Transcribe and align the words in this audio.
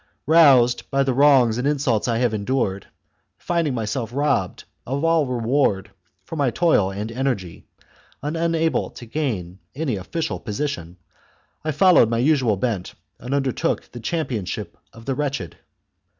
Roused 0.25 0.89
by 0.89 1.03
the 1.03 1.13
wrongs 1.13 1.59
and 1.59 1.67
insults 1.67 2.07
I 2.07 2.17
have 2.17 2.33
endured, 2.33 2.87
finding 3.37 3.75
myself 3.75 4.11
robbed 4.11 4.63
of 4.83 5.03
all 5.03 5.27
reward 5.27 5.91
for 6.23 6.35
my 6.35 6.49
toil 6.49 6.89
and 6.89 7.11
energy, 7.11 7.67
and 8.23 8.35
unable 8.35 8.89
to 8.89 9.05
gain 9.05 9.59
any 9.75 9.97
official 9.97 10.39
position, 10.39 10.97
I 11.63 11.69
followed 11.71 12.09
my 12.09 12.17
usual 12.17 12.57
bent 12.57 12.95
and 13.19 13.31
undertook 13.35 13.91
the 13.91 13.99
championship 13.99 14.75
of 14.91 15.05
the 15.05 15.13
wretched. 15.13 15.57